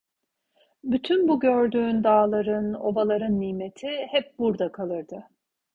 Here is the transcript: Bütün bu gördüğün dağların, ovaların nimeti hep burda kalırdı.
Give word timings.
Bütün 0.83 1.27
bu 1.27 1.39
gördüğün 1.39 2.03
dağların, 2.03 2.73
ovaların 2.73 3.39
nimeti 3.39 4.07
hep 4.11 4.39
burda 4.39 4.71
kalırdı. 4.71 5.23